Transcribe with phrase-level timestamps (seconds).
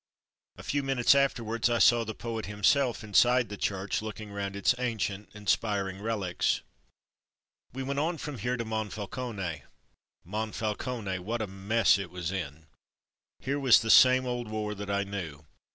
[0.57, 4.73] A few minutes afterwards I saw the poet himself inside the church, looking round its
[4.79, 6.61] ancient, inspiring relics.
[7.71, 9.61] We went on from here to Monfalcone.
[10.25, 12.65] Monfalcone— ^what a mess it was in!
[13.41, 15.45] Here was the same old war that I knew.